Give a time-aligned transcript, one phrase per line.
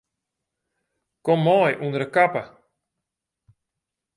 [1.25, 2.41] Kom mei ûnder de kappe.